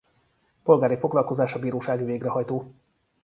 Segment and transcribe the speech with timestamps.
[0.63, 2.73] Polgári foglalkozása bírósági végrehajtó.